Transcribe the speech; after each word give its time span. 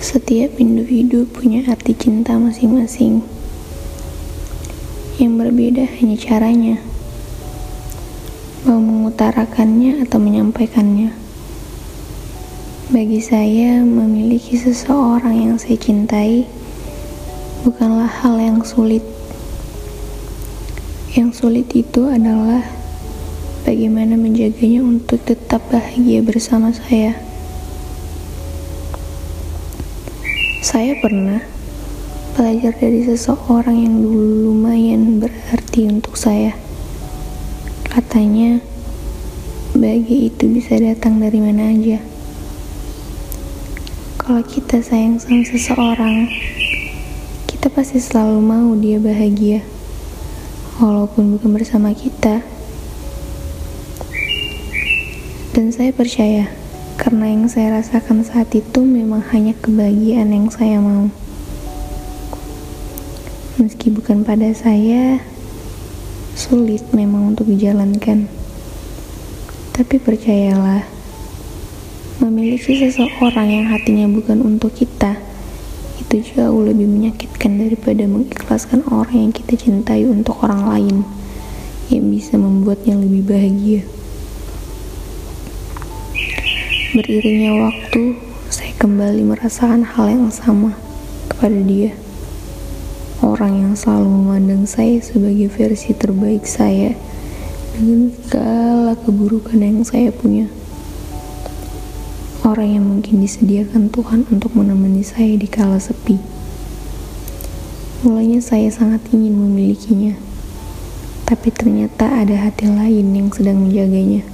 Setiap 0.00 0.56
individu 0.56 1.28
punya 1.28 1.60
arti 1.68 1.92
cinta 1.92 2.40
masing-masing. 2.40 3.20
Yang 5.20 5.32
berbeda 5.36 5.84
hanya 6.00 6.16
caranya. 6.16 6.76
Mau 8.64 8.80
mengutarakannya 8.80 10.00
atau 10.00 10.16
menyampaikannya. 10.16 11.12
Bagi 12.88 13.20
saya, 13.20 13.84
memiliki 13.84 14.56
seseorang 14.56 15.36
yang 15.36 15.60
saya 15.60 15.76
cintai 15.76 16.48
bukanlah 17.60 18.08
hal 18.08 18.40
yang 18.40 18.64
sulit. 18.64 19.04
Yang 21.12 21.44
sulit 21.44 21.68
itu 21.76 22.08
adalah 22.08 22.64
bagaimana 23.68 24.16
menjaganya 24.16 24.80
untuk 24.80 25.20
tetap 25.28 25.60
bahagia 25.68 26.24
bersama 26.24 26.72
saya. 26.72 27.29
Saya 30.60 30.92
pernah 31.00 31.40
belajar 32.36 32.76
dari 32.76 33.00
seseorang 33.00 33.80
yang 33.80 33.96
dulu 34.04 34.52
lumayan 34.52 35.16
berarti 35.16 35.88
untuk 35.88 36.20
saya. 36.20 36.52
Katanya, 37.88 38.60
bahagia 39.72 40.28
itu 40.28 40.52
bisa 40.52 40.76
datang 40.76 41.16
dari 41.16 41.40
mana 41.40 41.72
aja. 41.72 42.04
Kalau 44.20 44.44
kita 44.44 44.84
sayang 44.84 45.16
sama 45.16 45.48
seseorang, 45.48 46.28
kita 47.48 47.72
pasti 47.72 47.96
selalu 47.96 48.44
mau 48.44 48.76
dia 48.76 49.00
bahagia, 49.00 49.64
walaupun 50.76 51.40
bukan 51.40 51.56
bersama 51.56 51.96
kita. 51.96 52.44
Dan 55.56 55.72
saya 55.72 55.88
percaya 55.96 56.59
karena 57.00 57.32
yang 57.32 57.48
saya 57.48 57.80
rasakan 57.80 58.20
saat 58.20 58.52
itu 58.52 58.84
memang 58.84 59.24
hanya 59.32 59.56
kebahagiaan 59.56 60.36
yang 60.36 60.52
saya 60.52 60.76
mau. 60.84 61.08
Meski 63.56 63.88
bukan 63.88 64.20
pada 64.20 64.52
saya, 64.52 65.16
sulit 66.36 66.84
memang 66.92 67.32
untuk 67.32 67.48
dijalankan. 67.48 68.28
Tapi 69.72 69.96
percayalah, 69.96 70.84
memiliki 72.20 72.76
seseorang 72.76 73.48
yang 73.48 73.66
hatinya 73.72 74.04
bukan 74.04 74.44
untuk 74.44 74.76
kita, 74.76 75.16
itu 76.04 76.36
jauh 76.36 76.68
lebih 76.68 76.84
menyakitkan 76.84 77.56
daripada 77.56 78.04
mengikhlaskan 78.04 78.84
orang 78.92 79.28
yang 79.28 79.32
kita 79.32 79.56
cintai 79.56 80.04
untuk 80.04 80.36
orang 80.44 80.68
lain 80.68 80.96
yang 81.88 82.12
bisa 82.12 82.36
membuatnya 82.36 82.92
lebih 82.92 83.24
bahagia. 83.24 83.99
Beriringnya 86.90 87.54
waktu, 87.54 88.18
saya 88.50 88.74
kembali 88.82 89.22
merasakan 89.22 89.86
hal 89.86 90.10
yang 90.10 90.26
sama 90.26 90.74
kepada 91.30 91.54
dia. 91.62 91.94
Orang 93.22 93.62
yang 93.62 93.78
selalu 93.78 94.10
memandang 94.10 94.66
saya 94.66 94.98
sebagai 94.98 95.54
versi 95.54 95.94
terbaik 95.94 96.42
saya 96.42 96.98
dengan 97.78 98.10
segala 98.10 98.98
keburukan 99.06 99.62
yang 99.62 99.86
saya 99.86 100.10
punya. 100.10 100.50
Orang 102.42 102.74
yang 102.74 102.82
mungkin 102.82 103.22
disediakan 103.22 103.94
Tuhan 103.94 104.26
untuk 104.26 104.50
menemani 104.58 105.06
saya 105.06 105.38
di 105.38 105.46
kala 105.46 105.78
sepi. 105.78 106.18
Mulanya 108.02 108.42
saya 108.42 108.66
sangat 108.66 109.06
ingin 109.14 109.38
memilikinya, 109.38 110.18
tapi 111.22 111.54
ternyata 111.54 112.10
ada 112.10 112.34
hati 112.34 112.66
lain 112.66 113.14
yang 113.14 113.30
sedang 113.30 113.62
menjaganya. 113.62 114.26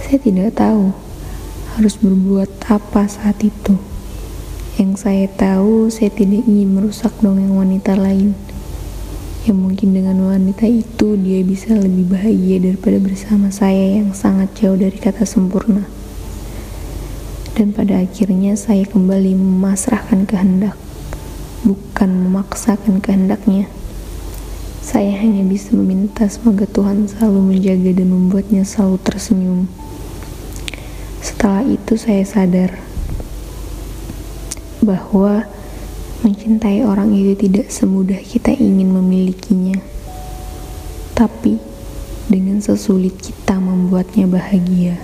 Saya 0.00 0.16
tidak 0.24 0.56
tahu 0.56 1.09
harus 1.80 1.96
berbuat 1.96 2.68
apa 2.68 3.08
saat 3.08 3.40
itu. 3.40 3.72
Yang 4.76 5.00
saya 5.00 5.24
tahu, 5.32 5.88
saya 5.88 6.12
tidak 6.12 6.44
ingin 6.44 6.76
merusak 6.76 7.08
dongeng 7.24 7.56
wanita 7.56 7.96
lain. 7.96 8.36
Yang 9.48 9.56
mungkin 9.56 9.96
dengan 9.96 10.20
wanita 10.28 10.68
itu 10.68 11.16
dia 11.16 11.40
bisa 11.40 11.72
lebih 11.72 12.12
bahagia 12.12 12.60
daripada 12.60 13.00
bersama 13.00 13.48
saya 13.48 13.96
yang 13.96 14.12
sangat 14.12 14.52
jauh 14.60 14.76
dari 14.76 14.92
kata 14.92 15.24
sempurna. 15.24 15.88
Dan 17.56 17.72
pada 17.72 18.04
akhirnya 18.04 18.60
saya 18.60 18.84
kembali 18.84 19.32
memasrahkan 19.40 20.28
kehendak, 20.28 20.76
bukan 21.64 22.28
memaksakan 22.28 23.00
kehendaknya. 23.00 23.72
Saya 24.84 25.16
hanya 25.16 25.48
bisa 25.48 25.72
meminta 25.72 26.28
semoga 26.28 26.68
Tuhan 26.68 27.08
selalu 27.08 27.56
menjaga 27.56 27.96
dan 27.96 28.12
membuatnya 28.12 28.68
selalu 28.68 29.00
tersenyum. 29.00 29.64
Setelah 31.40 31.64
itu 31.64 31.96
saya 31.96 32.20
sadar 32.20 32.76
bahwa 34.84 35.48
mencintai 36.20 36.84
orang 36.84 37.16
itu 37.16 37.32
tidak 37.48 37.72
semudah 37.72 38.20
kita 38.20 38.52
ingin 38.52 38.92
memilikinya. 38.92 39.80
Tapi 41.16 41.56
dengan 42.28 42.60
sesulit 42.60 43.16
kita 43.16 43.56
membuatnya 43.56 44.28
bahagia. 44.28 45.00